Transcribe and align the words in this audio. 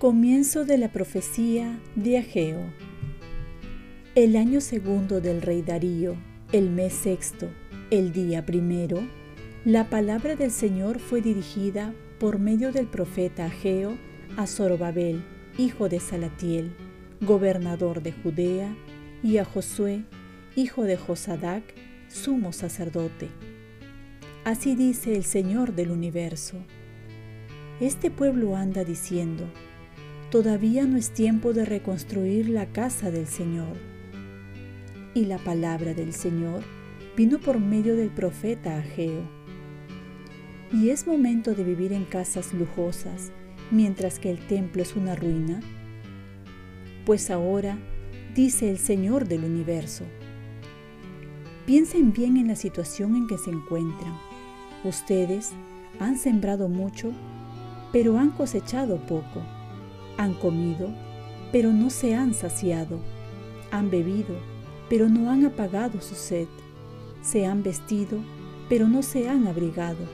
Comienzo 0.00 0.64
de 0.64 0.78
la 0.78 0.90
profecía 0.90 1.78
de 1.94 2.16
Ageo. 2.16 2.62
El 4.14 4.34
año 4.36 4.62
segundo 4.62 5.20
del 5.20 5.42
rey 5.42 5.60
Darío, 5.60 6.16
el 6.52 6.70
mes 6.70 6.94
sexto, 6.94 7.50
el 7.90 8.10
día 8.10 8.46
primero, 8.46 9.02
la 9.66 9.90
palabra 9.90 10.36
del 10.36 10.52
Señor 10.52 11.00
fue 11.00 11.20
dirigida 11.20 11.92
por 12.18 12.38
medio 12.38 12.72
del 12.72 12.86
profeta 12.86 13.44
Ageo 13.44 13.98
a 14.38 14.46
Zorobabel, 14.46 15.22
hijo 15.60 15.90
de 15.90 16.00
Salatiel, 16.00 16.72
gobernador 17.20 18.02
de 18.02 18.12
Judea, 18.12 18.74
y 19.22 19.36
a 19.36 19.44
Josué, 19.44 20.04
hijo 20.56 20.84
de 20.84 20.96
Josadac, 20.96 21.62
sumo 22.08 22.54
sacerdote. 22.54 23.28
Así 24.44 24.74
dice 24.74 25.14
el 25.14 25.22
Señor 25.22 25.74
del 25.74 25.90
universo. 25.90 26.56
Este 27.78 28.10
pueblo 28.10 28.56
anda 28.56 28.84
diciendo, 28.84 29.44
todavía 30.30 30.86
no 30.86 30.96
es 30.96 31.10
tiempo 31.10 31.52
de 31.52 31.66
reconstruir 31.66 32.48
la 32.48 32.64
casa 32.64 33.10
del 33.10 33.26
Señor. 33.26 33.76
Y 35.12 35.26
la 35.26 35.36
palabra 35.36 35.92
del 35.92 36.14
Señor 36.14 36.62
vino 37.18 37.38
por 37.38 37.60
medio 37.60 37.96
del 37.96 38.08
profeta 38.08 38.78
Ageo. 38.78 39.28
¿Y 40.72 40.88
es 40.88 41.06
momento 41.06 41.54
de 41.54 41.64
vivir 41.64 41.92
en 41.92 42.06
casas 42.06 42.54
lujosas 42.54 43.30
mientras 43.70 44.18
que 44.18 44.30
el 44.30 44.38
templo 44.46 44.82
es 44.82 44.96
una 44.96 45.14
ruina? 45.14 45.60
Pues 47.06 47.30
ahora, 47.30 47.78
dice 48.34 48.70
el 48.70 48.78
Señor 48.78 49.28
del 49.28 49.44
universo, 49.44 50.04
piensen 51.66 52.12
bien 52.12 52.36
en 52.36 52.48
la 52.48 52.56
situación 52.56 53.16
en 53.16 53.26
que 53.26 53.38
se 53.38 53.50
encuentran. 53.50 54.14
Ustedes 54.84 55.52
han 55.98 56.18
sembrado 56.18 56.68
mucho, 56.68 57.12
pero 57.92 58.18
han 58.18 58.30
cosechado 58.30 59.04
poco 59.06 59.42
han 60.20 60.34
comido, 60.34 60.90
pero 61.50 61.72
no 61.72 61.88
se 61.88 62.14
han 62.14 62.34
saciado. 62.34 63.00
Han 63.70 63.90
bebido, 63.90 64.36
pero 64.90 65.08
no 65.08 65.30
han 65.30 65.46
apagado 65.46 66.02
su 66.02 66.14
sed. 66.14 66.46
Se 67.22 67.46
han 67.46 67.62
vestido, 67.62 68.18
pero 68.68 68.86
no 68.86 69.02
se 69.02 69.30
han 69.30 69.46
abrigado. 69.46 70.04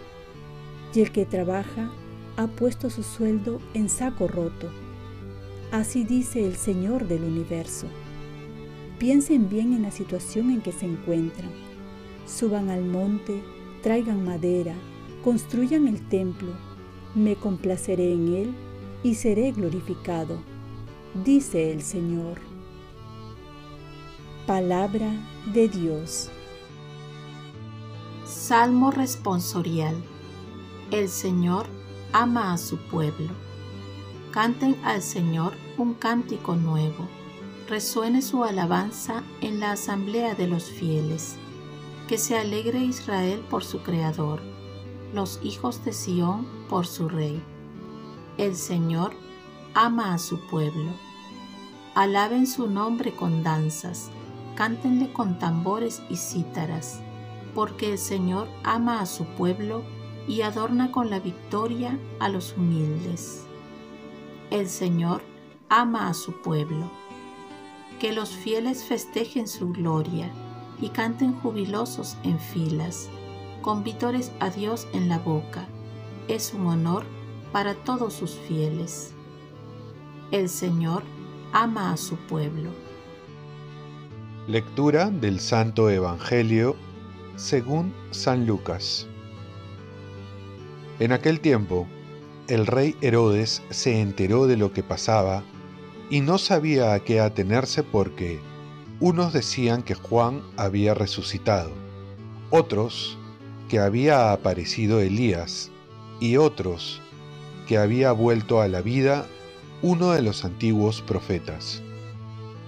Y 0.95 1.01
el 1.01 1.11
que 1.11 1.27
trabaja 1.27 1.91
ha 2.37 2.47
puesto 2.47 2.91
su 2.91 3.03
sueldo 3.03 3.61
en 3.75 3.89
saco 3.89 4.29
roto. 4.29 4.70
Así 5.73 6.05
dice 6.05 6.47
el 6.47 6.56
Señor 6.56 7.09
del 7.09 7.25
universo. 7.25 7.87
Piensen 8.98 9.48
bien 9.48 9.73
en 9.73 9.83
la 9.83 9.91
situación 9.91 10.51
en 10.51 10.61
que 10.61 10.73
se 10.73 10.87
encuentran. 10.87 11.51
Suban 12.27 12.70
al 12.70 12.84
monte, 12.84 13.43
traigan 13.83 14.25
madera, 14.25 14.75
construyan 15.23 15.89
el 15.89 16.06
templo. 16.09 16.53
Me 17.15 17.37
complaceré 17.37 18.12
en 18.12 18.34
él 18.34 18.55
y 19.03 19.15
seré 19.15 19.53
glorificado, 19.53 20.39
dice 21.25 21.73
el 21.73 21.83
Señor. 21.83 22.41
Palabra 24.47 25.11
de 25.53 25.69
Dios. 25.69 26.31
Salmo 28.25 28.91
responsorial. 28.91 29.95
El 30.91 31.09
Señor 31.09 31.67
ama 32.12 32.53
a 32.53 32.59
su 32.59 32.79
pueblo. 32.79 33.29
Canten 34.31 34.77
al 34.85 35.03
Señor 35.03 35.55
un 35.79 35.95
cántico 35.95 36.57
nuevo. 36.57 37.09
Resuene 37.69 38.23
su 38.23 38.45
alabanza 38.45 39.23
en 39.41 39.61
la 39.61 39.73
asamblea 39.73 40.34
de 40.34 40.47
los 40.47 40.65
fieles. 40.65 41.37
Que 42.09 42.19
se 42.19 42.39
alegre 42.39 42.79
Israel 42.79 43.41
por 43.51 43.65
su 43.65 43.83
Creador, 43.83 44.41
los 45.12 45.41
hijos 45.43 45.84
de 45.84 45.93
Sión 45.93 46.47
por 46.69 46.87
su 46.87 47.09
Rey. 47.09 47.43
El 48.38 48.55
Señor 48.55 49.12
ama 49.75 50.15
a 50.15 50.19
su 50.19 50.38
pueblo. 50.47 50.91
Alaben 51.94 52.47
su 52.47 52.69
nombre 52.69 53.17
con 53.17 53.43
danzas, 53.43 54.11
cántenle 54.55 55.12
con 55.12 55.38
tambores 55.38 56.03
y 56.11 56.17
cítaras, 56.17 57.00
porque 57.55 57.93
el 57.93 57.99
Señor 57.99 58.49
ama 58.62 59.00
a 59.00 59.06
su 59.06 59.25
pueblo 59.25 59.83
y 60.28 60.42
adorna 60.42 60.91
con 60.91 61.10
la 61.10 61.20
victoria 61.20 61.98
a 62.19 62.28
los 62.28 62.56
humildes. 62.56 63.47
El 64.50 64.69
Señor 64.69 65.22
ama 65.69 66.09
a 66.09 66.14
su 66.14 66.41
pueblo. 66.42 66.91
Que 67.98 68.12
los 68.12 68.31
fieles 68.31 68.84
festejen 68.84 69.48
su 69.48 69.72
gloria 69.72 70.31
y 70.81 70.91
canten 70.91 71.32
jubilosos 71.41 72.16
en 72.22 72.38
filas, 72.38 73.09
con 73.62 73.82
vítores 73.82 74.32
a 74.41 74.50
Dios 74.50 74.87
en 74.92 75.09
la 75.09 75.19
boca. 75.19 75.66
Es 76.28 76.53
un 76.53 76.66
honor 76.66 77.04
para 77.53 77.75
todos 77.75 78.12
sus 78.12 78.32
fieles. 78.32 79.14
El 80.31 80.48
Señor 80.48 81.03
ama 81.53 81.93
a 81.93 81.97
su 81.97 82.16
pueblo. 82.16 82.70
Lectura 84.47 85.10
del 85.10 85.41
Santo 85.41 85.88
Evangelio 85.88 86.76
según 87.37 87.93
San 88.10 88.47
Lucas. 88.47 89.08
En 90.99 91.12
aquel 91.12 91.41
tiempo, 91.41 91.87
el 92.49 92.67
rey 92.67 92.97
Herodes 93.03 93.62
se 93.71 94.01
enteró 94.01 94.47
de 94.47 94.57
lo 94.57 94.73
que 94.73 94.83
pasaba 94.83 95.43
y 96.09 96.21
no 96.21 96.39
sabía 96.39 96.95
a 96.95 97.01
qué 97.01 97.21
atenerse 97.21 97.83
porque 97.83 98.39
unos 99.01 99.33
decían 99.35 99.83
que 99.83 99.95
Juan 99.95 100.43
había 100.56 100.95
resucitado, 100.95 101.71
otros 102.51 103.19
que 103.69 103.79
había 103.79 104.33
aparecido 104.33 105.01
Elías 105.01 105.71
y 106.19 106.39
otros 106.39 107.03
que 107.69 107.77
había 107.77 108.12
vuelto 108.12 108.62
a 108.62 108.69
la 108.69 108.81
vida 108.81 109.27
uno 109.83 110.12
de 110.12 110.23
los 110.23 110.45
antiguos 110.45 111.03
profetas. 111.03 111.83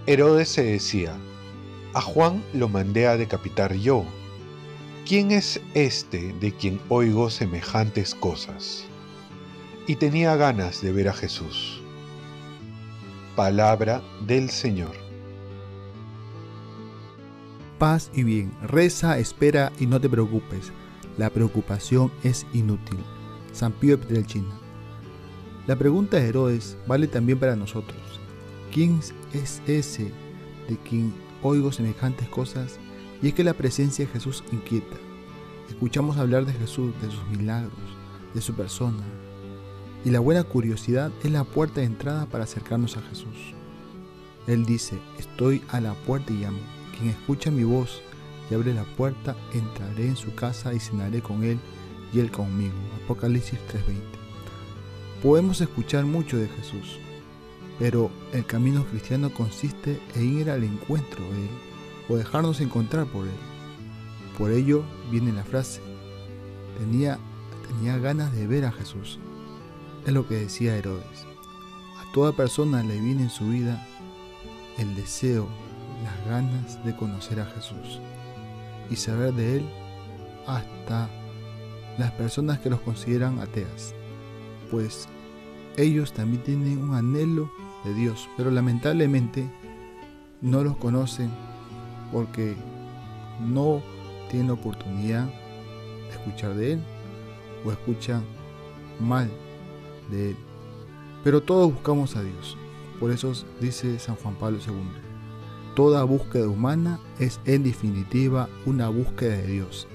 Herodes 0.06 0.48
se 0.48 0.64
decía, 0.64 1.16
a 1.94 2.02
Juan 2.02 2.42
lo 2.52 2.68
mandé 2.68 3.06
a 3.06 3.16
decapitar 3.16 3.74
yo. 3.74 4.04
¿Quién 5.08 5.30
es 5.30 5.58
este 5.72 6.34
de 6.34 6.52
quien 6.52 6.78
oigo 6.90 7.30
semejantes 7.30 8.14
cosas? 8.14 8.84
Y 9.86 9.96
tenía 9.96 10.36
ganas 10.36 10.82
de 10.82 10.92
ver 10.92 11.08
a 11.08 11.14
Jesús. 11.14 11.80
Palabra 13.34 14.02
del 14.26 14.50
Señor. 14.50 14.92
Paz 17.78 18.10
y 18.12 18.22
bien, 18.22 18.52
reza, 18.60 19.18
espera 19.18 19.72
y 19.80 19.86
no 19.86 19.98
te 19.98 20.10
preocupes. 20.10 20.72
La 21.16 21.30
preocupación 21.30 22.12
es 22.22 22.46
inútil. 22.52 22.98
San 23.54 23.72
Pío 23.72 23.96
de 23.96 24.26
China. 24.26 24.60
La 25.66 25.76
pregunta 25.76 26.18
de 26.18 26.28
Herodes 26.28 26.76
vale 26.86 27.06
también 27.06 27.38
para 27.38 27.56
nosotros. 27.56 28.02
¿Quién 28.74 29.00
es 29.32 29.62
ese 29.66 30.12
de 30.68 30.76
quien 30.86 31.14
oigo 31.42 31.72
semejantes 31.72 32.28
cosas? 32.28 32.78
Y 33.20 33.28
es 33.28 33.34
que 33.34 33.44
la 33.44 33.54
presencia 33.54 34.06
de 34.06 34.12
Jesús 34.12 34.44
inquieta. 34.52 34.96
Escuchamos 35.68 36.16
hablar 36.16 36.46
de 36.46 36.52
Jesús, 36.52 36.92
de 37.02 37.10
sus 37.10 37.26
milagros, 37.28 37.72
de 38.32 38.40
su 38.40 38.54
persona. 38.54 39.02
Y 40.04 40.10
la 40.10 40.20
buena 40.20 40.44
curiosidad 40.44 41.10
es 41.24 41.30
la 41.30 41.44
puerta 41.44 41.80
de 41.80 41.86
entrada 41.86 42.26
para 42.26 42.44
acercarnos 42.44 42.96
a 42.96 43.02
Jesús. 43.02 43.54
Él 44.46 44.64
dice, 44.64 44.98
estoy 45.18 45.62
a 45.68 45.80
la 45.80 45.94
puerta 45.94 46.32
y 46.32 46.36
llamo. 46.36 46.60
Quien 46.96 47.10
escucha 47.10 47.50
mi 47.50 47.64
voz 47.64 48.00
y 48.50 48.54
abre 48.54 48.72
la 48.72 48.84
puerta, 48.84 49.36
entraré 49.52 50.06
en 50.06 50.16
su 50.16 50.34
casa 50.34 50.72
y 50.72 50.80
cenaré 50.80 51.20
con 51.20 51.42
él 51.42 51.58
y 52.12 52.20
él 52.20 52.30
conmigo. 52.30 52.74
Apocalipsis 53.04 53.58
3:20. 53.72 54.00
Podemos 55.22 55.60
escuchar 55.60 56.04
mucho 56.04 56.38
de 56.38 56.48
Jesús, 56.48 56.98
pero 57.78 58.10
el 58.32 58.46
camino 58.46 58.84
cristiano 58.86 59.34
consiste 59.34 60.00
en 60.14 60.38
ir 60.38 60.50
al 60.50 60.62
encuentro 60.62 61.24
de 61.24 61.42
Él 61.42 61.67
o 62.08 62.16
dejarnos 62.16 62.60
encontrar 62.60 63.06
por 63.06 63.26
Él. 63.26 63.34
Por 64.36 64.50
ello 64.50 64.84
viene 65.10 65.32
la 65.32 65.44
frase, 65.44 65.80
tenía, 66.78 67.18
tenía 67.66 67.98
ganas 67.98 68.32
de 68.32 68.46
ver 68.46 68.64
a 68.64 68.72
Jesús. 68.72 69.18
Es 70.06 70.12
lo 70.12 70.26
que 70.26 70.36
decía 70.36 70.76
Herodes. 70.76 71.26
A 71.98 72.12
toda 72.12 72.32
persona 72.32 72.82
le 72.82 73.00
viene 73.00 73.24
en 73.24 73.30
su 73.30 73.48
vida 73.48 73.86
el 74.78 74.94
deseo, 74.94 75.48
las 76.04 76.26
ganas 76.26 76.84
de 76.84 76.96
conocer 76.96 77.40
a 77.40 77.46
Jesús 77.46 78.00
y 78.90 78.96
saber 78.96 79.34
de 79.34 79.56
Él 79.58 79.68
hasta 80.46 81.10
las 81.98 82.12
personas 82.12 82.60
que 82.60 82.70
los 82.70 82.80
consideran 82.80 83.40
ateas 83.40 83.94
pues 84.70 85.08
ellos 85.76 86.12
también 86.12 86.42
tienen 86.42 86.78
un 86.78 86.94
anhelo 86.94 87.50
de 87.84 87.94
Dios, 87.94 88.28
pero 88.36 88.50
lamentablemente 88.50 89.48
no 90.40 90.62
los 90.62 90.76
conocen 90.76 91.30
porque 92.12 92.56
no 93.40 93.82
tienen 94.30 94.50
oportunidad 94.50 95.26
de 95.26 96.10
escuchar 96.10 96.54
de 96.54 96.72
Él 96.72 96.80
o 97.64 97.72
escuchan 97.72 98.24
mal 99.00 99.30
de 100.10 100.30
Él. 100.30 100.36
Pero 101.24 101.42
todos 101.42 101.72
buscamos 101.72 102.16
a 102.16 102.22
Dios, 102.22 102.56
Por 103.00 103.10
eso 103.10 103.32
dice 103.60 103.98
San 103.98 104.16
Juan 104.16 104.34
Pablo 104.34 104.58
II, 104.58 104.74
toda 105.76 106.02
búsqueda 106.02 106.48
humana 106.48 106.98
es 107.20 107.40
en 107.44 107.62
definitiva 107.62 108.48
una 108.66 108.88
búsqueda 108.88 109.36
de 109.36 109.46
Dios. 109.46 109.86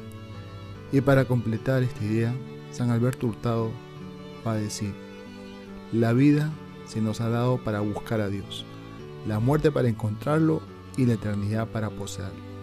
Y 0.92 1.02
para 1.02 1.26
completar 1.26 1.84
esta 1.84 2.06
idea, 2.06 2.34
San 2.72 2.92
Alberto 2.92 3.28
Hurtado 3.28 3.72
va 4.46 4.54
a 4.54 4.58
decir, 4.58 4.94
la 5.92 6.14
vida 6.14 6.52
se 6.86 7.02
nos 7.02 7.20
ha 7.20 7.30
dado 7.30 7.58
para 7.58 7.82
buscar 7.82 8.22
a 8.22 8.30
Dios, 8.30 8.66
la 9.28 9.40
muerte 9.40 9.72
para 9.72 9.90
encontrarlo 9.90 10.62
y 10.98 11.06
la 11.06 11.14
eternidad 11.14 11.68
para 11.68 11.90
poseerlo. 11.90 12.54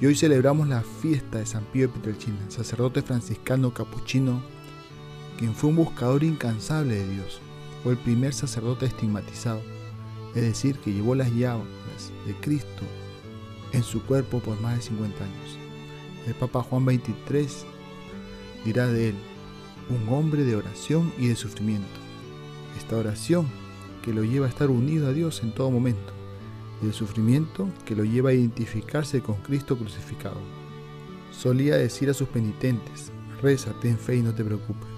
Y 0.00 0.06
hoy 0.06 0.16
celebramos 0.16 0.68
la 0.68 0.82
fiesta 0.82 1.38
de 1.38 1.46
San 1.46 1.64
Pío 1.64 1.86
de 1.86 1.92
Pietrelcina, 1.92 2.38
sacerdote 2.48 3.02
franciscano 3.02 3.72
capuchino, 3.72 4.42
quien 5.38 5.54
fue 5.54 5.70
un 5.70 5.76
buscador 5.76 6.24
incansable 6.24 6.96
de 6.96 7.08
Dios. 7.08 7.40
Fue 7.82 7.92
el 7.92 7.98
primer 7.98 8.34
sacerdote 8.34 8.86
estigmatizado, 8.86 9.60
es 10.34 10.42
decir, 10.42 10.78
que 10.78 10.92
llevó 10.92 11.14
las 11.14 11.30
llaves 11.32 11.64
de 12.26 12.34
Cristo 12.34 12.82
en 13.72 13.82
su 13.82 14.02
cuerpo 14.02 14.40
por 14.40 14.60
más 14.60 14.76
de 14.76 14.82
50 14.82 15.24
años. 15.24 15.58
El 16.26 16.34
Papa 16.34 16.62
Juan 16.62 16.84
XXIII 16.84 17.66
dirá 18.64 18.86
de 18.86 19.10
él, 19.10 19.14
un 19.90 20.08
hombre 20.08 20.44
de 20.44 20.56
oración 20.56 21.12
y 21.18 21.28
de 21.28 21.36
sufrimiento. 21.36 22.00
Esta 22.78 22.96
oración 22.96 23.46
que 24.02 24.14
lo 24.14 24.24
lleva 24.24 24.46
a 24.46 24.48
estar 24.48 24.70
unido 24.70 25.08
a 25.08 25.12
Dios 25.12 25.42
en 25.42 25.52
todo 25.52 25.70
momento 25.70 26.13
y 26.82 26.86
el 26.86 26.92
sufrimiento 26.92 27.68
que 27.84 27.96
lo 27.96 28.04
lleva 28.04 28.30
a 28.30 28.34
identificarse 28.34 29.20
con 29.20 29.36
Cristo 29.36 29.76
crucificado. 29.76 30.40
Solía 31.30 31.76
decir 31.76 32.10
a 32.10 32.14
sus 32.14 32.28
penitentes, 32.28 33.12
reza, 33.42 33.72
ten 33.80 33.98
fe 33.98 34.16
y 34.16 34.22
no 34.22 34.34
te 34.34 34.44
preocupes. 34.44 34.88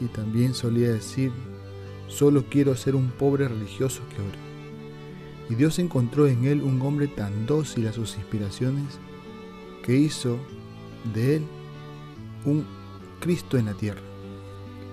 Y 0.00 0.06
también 0.06 0.54
solía 0.54 0.90
decir, 0.90 1.32
solo 2.06 2.44
quiero 2.48 2.76
ser 2.76 2.94
un 2.94 3.08
pobre 3.10 3.48
religioso 3.48 4.02
que 4.10 4.22
ore. 4.22 4.48
Y 5.50 5.54
Dios 5.54 5.78
encontró 5.78 6.26
en 6.26 6.44
él 6.44 6.62
un 6.62 6.80
hombre 6.82 7.08
tan 7.08 7.46
dócil 7.46 7.86
a 7.86 7.92
sus 7.92 8.16
inspiraciones 8.16 8.98
que 9.82 9.96
hizo 9.96 10.38
de 11.14 11.36
él 11.36 11.46
un 12.44 12.66
Cristo 13.20 13.56
en 13.56 13.66
la 13.66 13.74
tierra. 13.74 14.02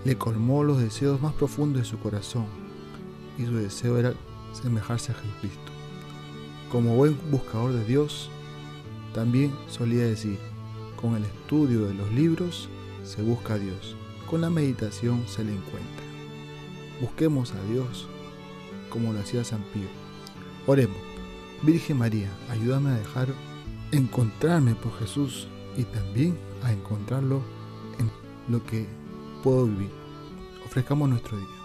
Le 0.04 0.18
colmó 0.18 0.64
los 0.64 0.80
deseos 0.80 1.22
más 1.22 1.34
profundos 1.34 1.82
de 1.82 1.88
su 1.88 2.00
corazón 2.00 2.46
y 3.38 3.46
su 3.46 3.56
deseo 3.56 3.98
era 3.98 4.14
semejarse 4.54 5.12
a 5.12 5.16
Jesucristo. 5.16 5.75
Como 6.72 6.96
buen 6.96 7.18
buscador 7.32 7.74
de 7.74 7.86
Dios, 7.86 8.30
también 9.14 9.54
solía 9.68 10.06
decir, 10.06 10.38
con 11.00 11.16
el 11.16 11.24
estudio 11.24 11.86
de 11.86 11.94
los 11.94 12.12
libros 12.12 12.70
se 13.04 13.22
busca 13.22 13.54
a 13.54 13.60
Dios, 13.60 13.96
con 14.30 14.42
la 14.42 14.50
meditación 14.50 15.24
se 15.28 15.44
le 15.44 15.54
encuentra. 15.54 16.06
Busquemos 17.02 17.54
a 17.54 17.64
Dios 17.72 18.08
como 18.90 19.14
lo 19.14 19.20
hacía 19.20 19.44
San 19.44 19.62
Pío. 19.74 19.88
Oremos, 20.68 20.98
Virgen 21.62 21.98
María, 21.98 22.30
ayúdame 22.50 22.90
a 22.90 22.98
dejar 22.98 23.28
encontrarme 23.92 24.76
por 24.76 24.98
Jesús 25.00 25.48
y 25.78 25.84
también 25.84 26.38
a 26.64 26.72
encontrarlo 26.72 27.42
en 28.00 28.10
lo 28.52 28.64
que 28.66 28.88
puedo 29.44 29.66
vivir. 29.66 29.92
Ofrezcamos 30.66 31.10
nuestro 31.10 31.38
día. 31.38 31.65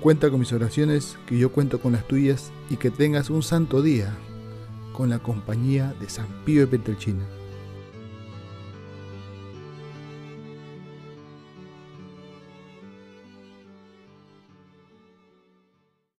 Cuenta 0.00 0.30
con 0.30 0.40
mis 0.40 0.52
oraciones, 0.54 1.18
que 1.26 1.36
yo 1.36 1.52
cuento 1.52 1.78
con 1.78 1.92
las 1.92 2.08
tuyas 2.08 2.52
y 2.70 2.78
que 2.78 2.90
tengas 2.90 3.28
un 3.28 3.42
santo 3.42 3.82
día 3.82 4.16
con 4.94 5.10
la 5.10 5.18
compañía 5.18 5.94
de 6.00 6.08
San 6.08 6.26
Pío 6.46 6.62
de 6.62 6.68
Petrelchina. 6.68 7.39